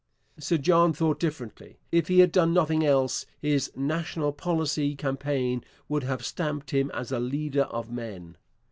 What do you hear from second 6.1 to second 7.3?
stamped him as a